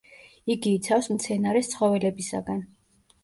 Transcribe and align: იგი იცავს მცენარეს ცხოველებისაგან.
იგი 0.53 0.71
იცავს 0.77 1.09
მცენარეს 1.17 1.69
ცხოველებისაგან. 1.73 2.65